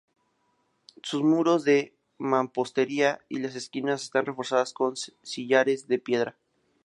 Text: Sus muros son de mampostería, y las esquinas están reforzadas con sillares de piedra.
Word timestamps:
Sus 1.03 1.21
muros 1.21 1.61
son 1.61 1.65
de 1.67 1.93
mampostería, 2.17 3.21
y 3.29 3.37
las 3.37 3.53
esquinas 3.55 4.01
están 4.01 4.25
reforzadas 4.25 4.73
con 4.73 4.95
sillares 4.97 5.87
de 5.87 5.99
piedra. 5.99 6.35